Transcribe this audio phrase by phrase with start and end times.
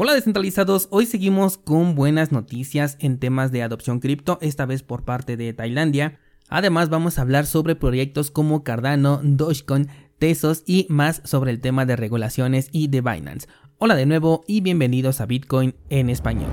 [0.00, 5.02] Hola descentralizados, hoy seguimos con buenas noticias en temas de adopción cripto, esta vez por
[5.02, 6.20] parte de Tailandia.
[6.48, 9.88] Además vamos a hablar sobre proyectos como Cardano, Dogecoin,
[10.20, 13.48] Tesos y más sobre el tema de regulaciones y de Binance.
[13.78, 16.52] Hola de nuevo y bienvenidos a Bitcoin en español.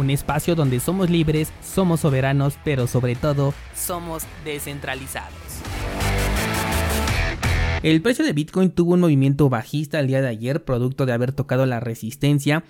[0.00, 5.30] un espacio donde somos libres, somos soberanos, pero sobre todo somos descentralizados.
[7.82, 11.32] El precio de Bitcoin tuvo un movimiento bajista el día de ayer, producto de haber
[11.32, 12.64] tocado la resistencia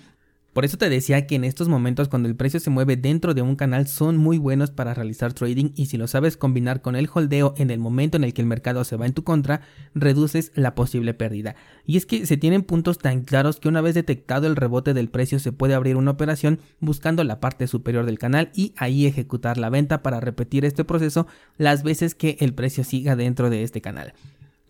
[0.53, 3.41] por eso te decía que en estos momentos cuando el precio se mueve dentro de
[3.41, 7.09] un canal son muy buenos para realizar trading y si lo sabes combinar con el
[7.13, 9.61] holdeo en el momento en el que el mercado se va en tu contra,
[9.95, 11.55] reduces la posible pérdida.
[11.85, 15.09] Y es que se tienen puntos tan claros que una vez detectado el rebote del
[15.09, 19.57] precio se puede abrir una operación buscando la parte superior del canal y ahí ejecutar
[19.57, 21.27] la venta para repetir este proceso
[21.57, 24.13] las veces que el precio siga dentro de este canal.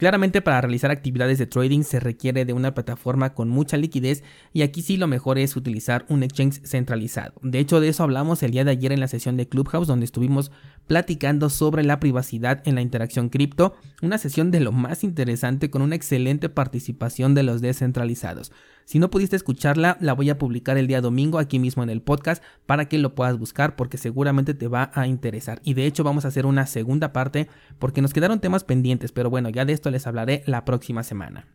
[0.02, 4.64] Claramente para realizar actividades de trading se requiere de una plataforma con mucha liquidez y
[4.64, 7.36] aquí sí lo mejor es utilizar un exchange centralizado.
[7.44, 10.06] De hecho de eso hablamos el día de ayer en la sesión de Clubhouse donde
[10.06, 10.52] estuvimos
[10.88, 15.84] platicando sobre la privacidad en la interacción cripto, una sesión de lo más interesante con
[15.84, 18.52] una excelente participación de los descentralizados.
[18.86, 22.02] Si no pudiste escucharla, la voy a publicar el día domingo aquí mismo en el
[22.02, 25.62] podcast para que lo puedas buscar porque seguramente te va a interesar.
[25.64, 27.48] Y de hecho vamos a hacer una segunda parte
[27.80, 31.48] porque nos quedaron temas pendientes, pero bueno, ya de esto les hablaré la próxima semana.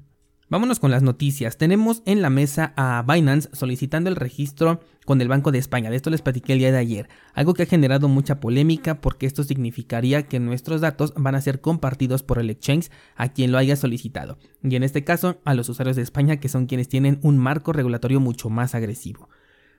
[0.49, 1.59] Vámonos con las noticias.
[1.59, 5.91] Tenemos en la mesa a Binance solicitando el registro con el Banco de España.
[5.91, 7.09] De esto les platiqué el día de ayer.
[7.35, 11.61] Algo que ha generado mucha polémica porque esto significaría que nuestros datos van a ser
[11.61, 14.39] compartidos por el exchange a quien lo haya solicitado.
[14.63, 17.73] Y en este caso a los usuarios de España que son quienes tienen un marco
[17.73, 19.29] regulatorio mucho más agresivo.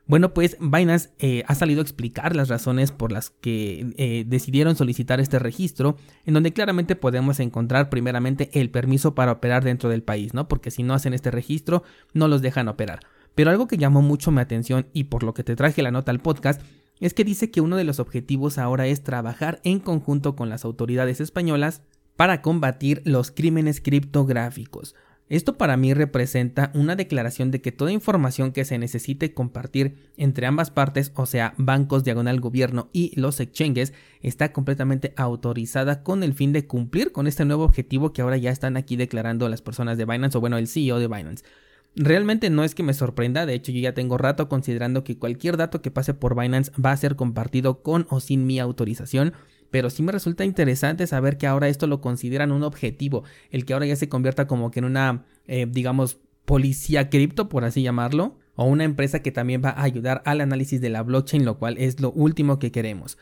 [0.08, 4.78] Bueno, pues Binance eh, ha salido a explicar las razones por las que eh, decidieron
[4.78, 10.04] solicitar este registro, en donde claramente podemos encontrar primeramente el permiso para operar dentro del
[10.04, 10.48] país, ¿no?
[10.48, 13.02] Porque si no hacen este registro, no los dejan operar.
[13.36, 16.12] Pero algo que llamó mucho mi atención y por lo que te traje la nota
[16.12, 16.62] al podcast
[17.02, 20.64] es que dice que uno de los objetivos ahora es trabajar en conjunto con las
[20.64, 21.82] autoridades españolas
[22.16, 24.96] para combatir los crímenes criptográficos.
[25.30, 30.48] Esto para mí representa una declaración de que toda información que se necesite compartir entre
[30.48, 36.34] ambas partes, o sea, bancos, diagonal gobierno y los exchanges, está completamente autorizada con el
[36.34, 39.98] fin de cumplir con este nuevo objetivo que ahora ya están aquí declarando las personas
[39.98, 41.44] de Binance o bueno, el CEO de Binance.
[42.00, 45.58] Realmente no es que me sorprenda, de hecho yo ya tengo rato considerando que cualquier
[45.58, 49.34] dato que pase por Binance va a ser compartido con o sin mi autorización
[49.70, 53.74] pero sí me resulta interesante saber que ahora esto lo consideran un objetivo, el que
[53.74, 58.38] ahora ya se convierta como que en una, eh, digamos, policía cripto, por así llamarlo,
[58.56, 61.78] o una empresa que también va a ayudar al análisis de la blockchain, lo cual
[61.78, 63.18] es lo último que queremos.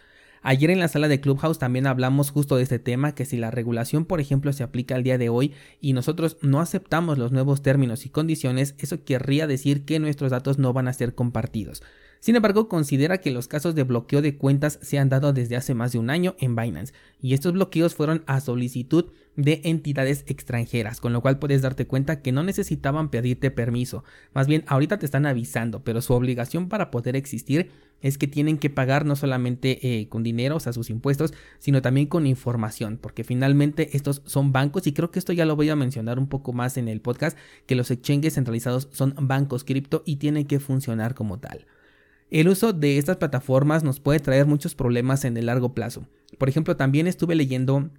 [0.48, 3.50] Ayer en la sala de Clubhouse también hablamos justo de este tema, que si la
[3.50, 7.64] regulación, por ejemplo, se aplica al día de hoy y nosotros no aceptamos los nuevos
[7.64, 11.82] términos y condiciones, eso querría decir que nuestros datos no van a ser compartidos.
[12.26, 15.76] Sin embargo, considera que los casos de bloqueo de cuentas se han dado desde hace
[15.76, 16.92] más de un año en Binance
[17.22, 22.24] y estos bloqueos fueron a solicitud de entidades extranjeras, con lo cual puedes darte cuenta
[22.24, 24.04] que no necesitaban pedirte permiso,
[24.34, 27.70] más bien ahorita te están avisando, pero su obligación para poder existir
[28.02, 31.84] es que tienen que pagar no solamente eh, con dinero, o sea, sus impuestos, sino
[31.84, 35.70] también con información, porque finalmente estos son bancos y creo que esto ya lo voy
[35.70, 37.38] a mencionar un poco más en el podcast,
[37.68, 41.68] que los exchanges centralizados son bancos cripto y tienen que funcionar como tal.
[42.32, 46.08] El uso de estas plataformas nos puede traer muchos problemas en el largo plazo.
[46.38, 47.92] Por ejemplo, también estuve leyendo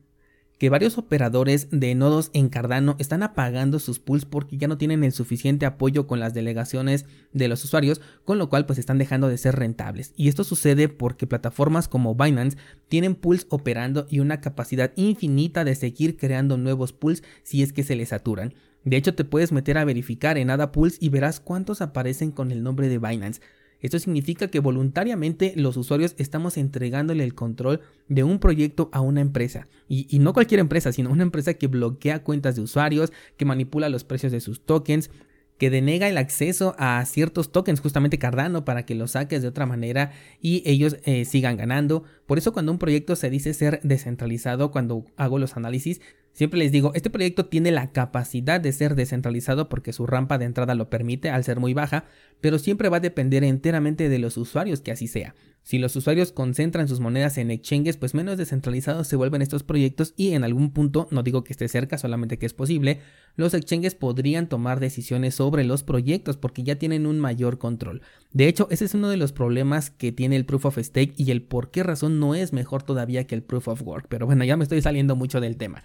[0.58, 5.04] que varios operadores de nodos en Cardano están apagando sus pools porque ya no tienen
[5.04, 9.28] el suficiente apoyo con las delegaciones de los usuarios, con lo cual pues están dejando
[9.28, 10.12] de ser rentables.
[10.16, 12.56] Y esto sucede porque plataformas como Binance
[12.88, 17.84] tienen pools operando y una capacidad infinita de seguir creando nuevos pools si es que
[17.84, 18.54] se les saturan.
[18.84, 22.52] De hecho, te puedes meter a verificar en ADA Pools y verás cuántos aparecen con
[22.52, 23.40] el nombre de Binance.
[23.80, 29.20] Esto significa que voluntariamente los usuarios estamos entregándole el control de un proyecto a una
[29.20, 29.68] empresa.
[29.88, 34.04] Y, no cualquier empresa, sino una empresa que bloquea cuentas de usuarios, que manipula los
[34.04, 35.10] precios de sus tokens,
[35.58, 39.64] que denega el acceso a ciertos tokens, justamente Cardano, para que los saques de otra
[39.64, 42.04] manera y ellos eh, sigan ganando.
[42.26, 46.00] Por eso cuando un proyecto se dice ser descentralizado, cuando hago los análisis,
[46.36, 50.44] Siempre les digo, este proyecto tiene la capacidad de ser descentralizado porque su rampa de
[50.44, 52.04] entrada lo permite al ser muy baja,
[52.42, 55.34] pero siempre va a depender enteramente de los usuarios que así sea.
[55.62, 60.12] Si los usuarios concentran sus monedas en exchanges, pues menos descentralizados se vuelven estos proyectos
[60.14, 63.00] y en algún punto, no digo que esté cerca, solamente que es posible,
[63.34, 68.02] los exchanges podrían tomar decisiones sobre los proyectos porque ya tienen un mayor control.
[68.32, 71.30] De hecho, ese es uno de los problemas que tiene el Proof of Stake y
[71.30, 74.06] el por qué razón no es mejor todavía que el Proof of Work.
[74.08, 75.82] Pero bueno, ya me estoy saliendo mucho del tema.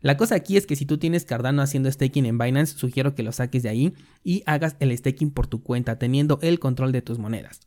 [0.00, 3.22] La cosa aquí es que si tú tienes Cardano haciendo staking en Binance, sugiero que
[3.22, 7.02] lo saques de ahí y hagas el staking por tu cuenta, teniendo el control de
[7.02, 7.60] tus monedas.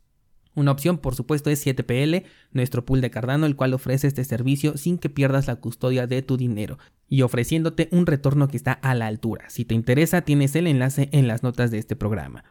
[0.54, 4.76] Una opción, por supuesto, es 7PL, nuestro pool de Cardano, el cual ofrece este servicio
[4.76, 6.78] sin que pierdas la custodia de tu dinero
[7.08, 9.50] y ofreciéndote un retorno que está a la altura.
[9.50, 12.44] Si te interesa, tienes el enlace en las notas de este programa.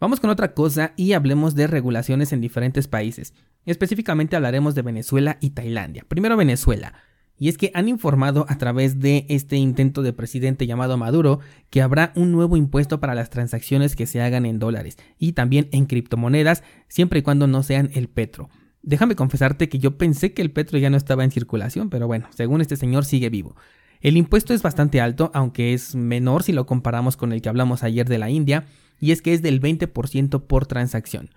[0.00, 3.32] Vamos con otra cosa y hablemos de regulaciones en diferentes países.
[3.64, 6.04] Específicamente hablaremos de Venezuela y Tailandia.
[6.08, 6.94] Primero Venezuela.
[7.38, 11.40] Y es que han informado a través de este intento de presidente llamado Maduro
[11.70, 15.68] que habrá un nuevo impuesto para las transacciones que se hagan en dólares y también
[15.72, 18.48] en criptomonedas, siempre y cuando no sean el petro.
[18.82, 22.28] Déjame confesarte que yo pensé que el petro ya no estaba en circulación, pero bueno,
[22.34, 23.56] según este señor sigue vivo.
[24.00, 27.84] El impuesto es bastante alto, aunque es menor si lo comparamos con el que hablamos
[27.84, 28.66] ayer de la India,
[28.98, 31.30] y es que es del 20% por transacción.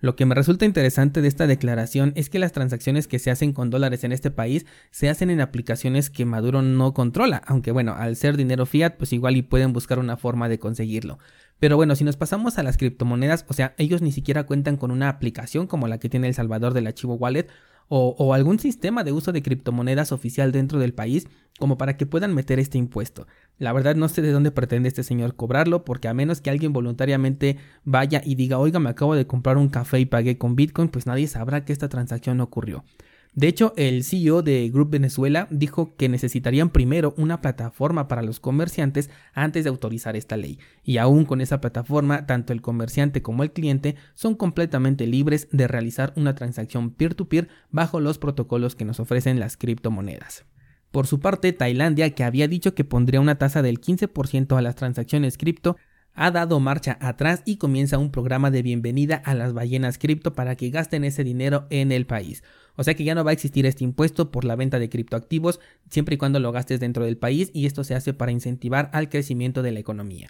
[0.00, 3.52] Lo que me resulta interesante de esta declaración es que las transacciones que se hacen
[3.52, 7.94] con dólares en este país se hacen en aplicaciones que Maduro no controla, aunque bueno,
[7.96, 11.18] al ser dinero fiat, pues igual y pueden buscar una forma de conseguirlo.
[11.58, 14.92] Pero bueno, si nos pasamos a las criptomonedas, o sea, ellos ni siquiera cuentan con
[14.92, 17.48] una aplicación como la que tiene El Salvador del archivo Wallet,
[17.88, 21.26] o, algún sistema de uso de criptomonedas oficial dentro del país
[21.58, 23.26] como para que puedan meter este impuesto.
[23.58, 26.72] La verdad no sé de dónde pretende este señor cobrarlo porque a menos que alguien
[26.72, 30.88] voluntariamente vaya y diga oiga me acabo de comprar un café y pagué con Bitcoin
[30.88, 32.84] pues nadie sabrá que esta transacción ocurrió.
[33.34, 38.40] De hecho, el CEO de Group Venezuela dijo que necesitarían primero una plataforma para los
[38.40, 40.58] comerciantes antes de autorizar esta ley.
[40.82, 45.68] Y aún con esa plataforma, tanto el comerciante como el cliente son completamente libres de
[45.68, 50.44] realizar una transacción peer-to-peer bajo los protocolos que nos ofrecen las criptomonedas.
[50.90, 54.74] Por su parte, Tailandia, que había dicho que pondría una tasa del 15% a las
[54.74, 55.76] transacciones cripto,
[56.14, 60.56] ha dado marcha atrás y comienza un programa de bienvenida a las ballenas cripto para
[60.56, 62.42] que gasten ese dinero en el país.
[62.78, 65.58] O sea que ya no va a existir este impuesto por la venta de criptoactivos
[65.90, 69.08] siempre y cuando lo gastes dentro del país y esto se hace para incentivar al
[69.08, 70.28] crecimiento de la economía.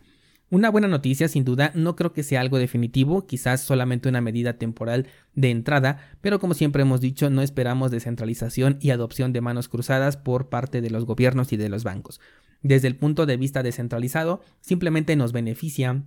[0.48, 4.54] Una buena noticia, sin duda, no creo que sea algo definitivo, quizás solamente una medida
[4.54, 9.68] temporal de entrada, pero como siempre hemos dicho, no esperamos descentralización y adopción de manos
[9.68, 12.18] cruzadas por parte de los gobiernos y de los bancos.
[12.62, 16.02] Desde el punto de vista descentralizado, simplemente nos beneficia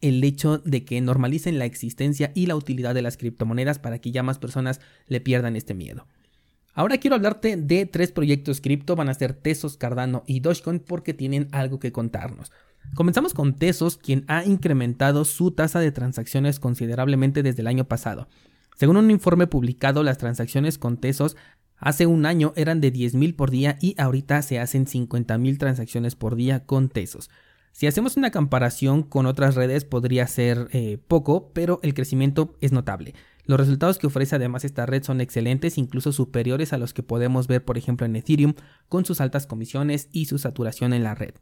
[0.00, 4.10] el hecho de que normalicen la existencia y la utilidad de las criptomonedas para que
[4.10, 6.06] ya más personas le pierdan este miedo.
[6.72, 11.14] Ahora quiero hablarte de tres proyectos cripto, van a ser Tesos, Cardano y Dogecoin porque
[11.14, 12.52] tienen algo que contarnos.
[12.94, 18.28] Comenzamos con Tesos, quien ha incrementado su tasa de transacciones considerablemente desde el año pasado.
[18.76, 21.36] Según un informe publicado, las transacciones con Tesos
[21.76, 26.34] hace un año eran de 10.000 por día y ahorita se hacen 50.000 transacciones por
[26.36, 27.30] día con Tesos.
[27.72, 32.72] Si hacemos una comparación con otras redes podría ser eh, poco, pero el crecimiento es
[32.72, 33.14] notable.
[33.44, 37.46] Los resultados que ofrece además esta red son excelentes, incluso superiores a los que podemos
[37.46, 38.54] ver por ejemplo en Ethereum,
[38.88, 41.34] con sus altas comisiones y su saturación en la red.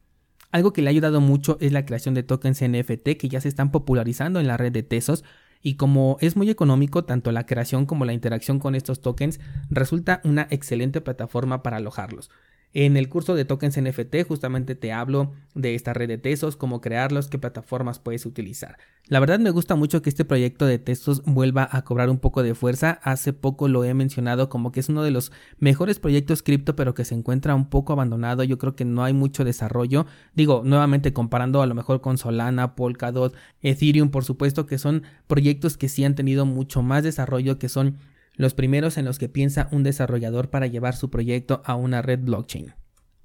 [0.51, 3.49] Algo que le ha ayudado mucho es la creación de tokens NFT que ya se
[3.49, 5.25] están popularizando en la red de Tesos,
[5.61, 10.21] y como es muy económico, tanto la creación como la interacción con estos tokens resulta
[10.25, 12.31] una excelente plataforma para alojarlos.
[12.75, 16.83] En el curso de tokens NFT justamente te hablo de esta red de Tesos, cómo
[16.83, 18.77] crearlos, qué plataformas puedes utilizar.
[19.07, 22.43] La verdad me gusta mucho que este proyecto de Tesos vuelva a cobrar un poco
[22.43, 23.01] de fuerza.
[23.03, 26.93] Hace poco lo he mencionado como que es uno de los mejores proyectos cripto pero
[26.93, 28.45] que se encuentra un poco abandonado.
[28.45, 30.05] Yo creo que no hay mucho desarrollo.
[30.35, 35.79] Digo, nuevamente comparando a lo mejor con Solana, Polkadot, Ethereum, por supuesto que son proyectos
[35.79, 37.97] que sí han tenido mucho más desarrollo, que son
[38.38, 42.21] los primeros en los que piensa un desarrollador para llevar su proyecto a una red
[42.21, 42.73] blockchain.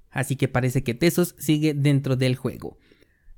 [0.09, 2.77] Así que parece que Tesos sigue dentro del juego.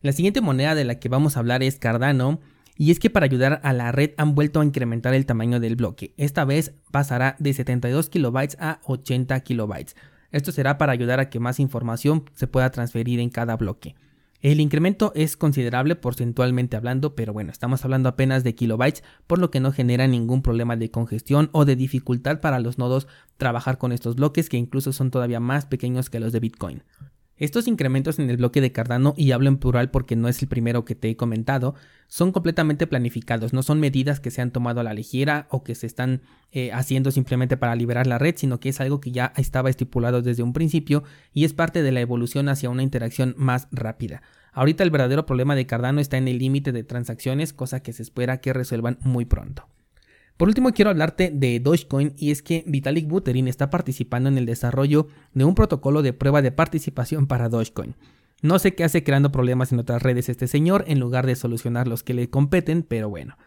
[0.01, 2.39] La siguiente moneda de la que vamos a hablar es Cardano,
[2.77, 5.75] y es que para ayudar a la red han vuelto a incrementar el tamaño del
[5.75, 6.13] bloque.
[6.17, 9.95] Esta vez pasará de 72 kilobytes a 80 kilobytes.
[10.31, 13.95] Esto será para ayudar a que más información se pueda transferir en cada bloque.
[14.45, 19.49] El incremento es considerable porcentualmente hablando, pero bueno, estamos hablando apenas de kilobytes, por lo
[19.49, 23.91] que no genera ningún problema de congestión o de dificultad para los nodos trabajar con
[23.91, 26.83] estos bloques que incluso son todavía más pequeños que los de Bitcoin.
[27.37, 30.47] Estos incrementos en el bloque de Cardano, y hablo en plural porque no es el
[30.47, 31.73] primero que te he comentado,
[32.07, 35.73] son completamente planificados, no son medidas que se han tomado a la ligera o que
[35.73, 36.21] se están
[36.51, 40.21] eh, haciendo simplemente para liberar la red, sino que es algo que ya estaba estipulado
[40.21, 44.21] desde un principio y es parte de la evolución hacia una interacción más rápida.
[44.55, 48.01] Ahorita el verdadero problema de Cardano está en el límite de transacciones, cosa que se
[48.01, 49.67] espera que resuelvan muy pronto.
[50.37, 54.45] Por último, quiero hablarte de Dogecoin y es que Vitalik Buterin está participando en el
[54.45, 57.95] desarrollo de un protocolo de prueba de participación para Dogecoin.
[58.41, 61.89] No sé qué hace creando problemas en otras redes este señor en lugar de solucionar
[61.89, 63.37] los que le competen, pero bueno.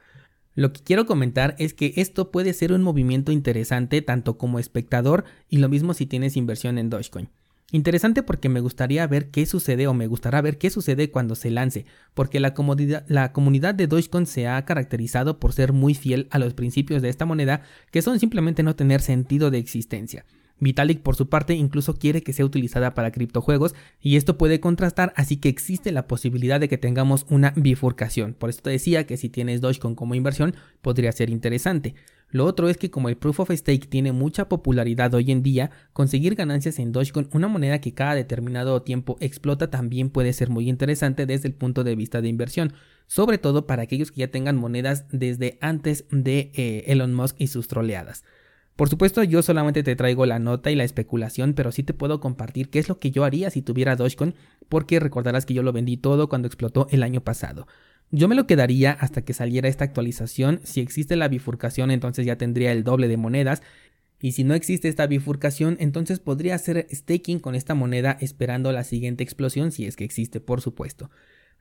[0.54, 5.24] Lo que quiero comentar es que esto puede ser un movimiento interesante tanto como espectador
[5.48, 7.30] y lo mismo si tienes inversión en Dogecoin.
[7.70, 11.50] Interesante porque me gustaría ver qué sucede o me gustará ver qué sucede cuando se
[11.50, 11.84] lance,
[12.14, 17.02] porque la, comunidad de Dogecoin se ha caracterizado por ser muy fiel a los principios
[17.02, 17.60] de esta moneda,
[17.90, 20.24] que son simplemente no tener sentido de existencia.
[20.60, 25.12] Vitalik por su parte incluso quiere que sea utilizada para criptojuegos y esto puede contrastar,
[25.14, 28.32] así que existe la posibilidad de que tengamos una bifurcación.
[28.32, 31.94] Por esto te decía que si tienes Dogecoin como inversión podría ser interesante.
[32.30, 35.70] Lo otro es que como el Proof of Stake tiene mucha popularidad hoy en día,
[35.94, 40.68] conseguir ganancias en Dogecoin, una moneda que cada determinado tiempo explota, también puede ser muy
[40.68, 42.74] interesante desde el punto de vista de inversión,
[43.06, 47.46] sobre todo para aquellos que ya tengan monedas desde antes de eh, Elon Musk y
[47.46, 48.24] sus troleadas.
[48.76, 52.20] Por supuesto, yo solamente te traigo la nota y la especulación, pero sí te puedo
[52.20, 54.34] compartir qué es lo que yo haría si tuviera Dogecoin,
[54.68, 57.66] porque recordarás que yo lo vendí todo cuando explotó el año pasado.
[58.10, 60.60] Yo me lo quedaría hasta que saliera esta actualización.
[60.64, 63.62] Si existe la bifurcación, entonces ya tendría el doble de monedas.
[64.20, 68.84] Y si no existe esta bifurcación, entonces podría hacer staking con esta moneda esperando la
[68.84, 71.10] siguiente explosión, si es que existe, por supuesto.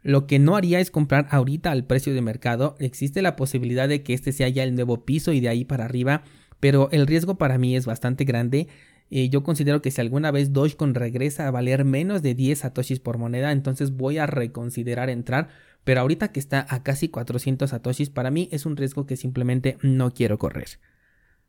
[0.04, 2.76] Lo que no haría es comprar ahorita al precio de mercado.
[2.80, 5.86] Existe la posibilidad de que este sea ya el nuevo piso y de ahí para
[5.86, 6.24] arriba,
[6.60, 8.68] pero el riesgo para mí es bastante grande.
[9.10, 13.00] Eh, yo considero que si alguna vez Dogecoin regresa a valer menos de 10 satoshis
[13.00, 15.50] por moneda, entonces voy a reconsiderar entrar
[15.88, 19.78] pero ahorita que está a casi 400 satoshis, para mí es un riesgo que simplemente
[19.82, 20.82] no quiero correr.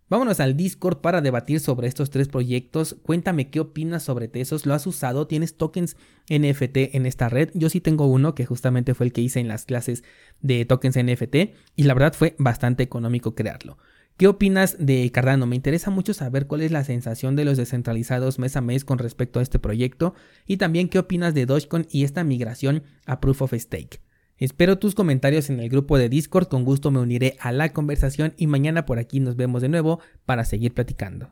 [0.09, 2.95] Vámonos al Discord para debatir sobre estos tres proyectos.
[3.03, 4.65] Cuéntame qué opinas sobre Tesos.
[4.65, 5.27] ¿Lo has usado?
[5.27, 5.97] ¿Tienes tokens
[6.31, 7.51] NFT en esta red?
[7.55, 10.05] Yo sí tengo uno que justamente fue el que hice en las clases
[10.41, 11.35] de tokens NFT
[11.75, 13.77] y la verdad fue bastante económico crearlo.
[14.17, 15.47] ¿Qué opinas de Cardano?
[15.47, 18.99] Me interesa mucho saber cuál es la sensación de los descentralizados mes a mes con
[18.99, 20.15] respecto a este proyecto
[20.47, 23.99] y también qué opinas de Dogecoin y esta migración a Proof of Stake.
[24.39, 28.35] Espero tus comentarios en el grupo de Discord, con gusto me uniré a la conversación
[28.37, 31.27] y mañana por aquí nos vemos de nuevo para seguir platicando.